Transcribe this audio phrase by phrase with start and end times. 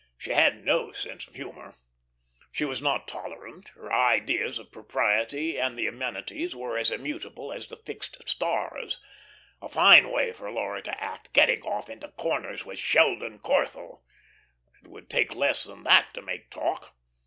[0.17, 1.75] She had no sense of humour.
[2.51, 7.67] She was not tolerant; her ideas of propriety and the amenities were as immutable as
[7.67, 8.99] the fixed stars.
[9.61, 14.01] A fine way for Laura to act, getting off into corners with Sheldon Corthell.
[14.81, 16.95] It would take less than that to make talk.